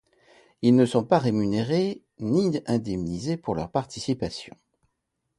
[0.63, 4.57] Ils ne sont pas rémunérés ni indemnisés pour leur participation.